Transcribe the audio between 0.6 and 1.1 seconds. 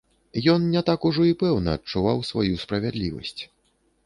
не так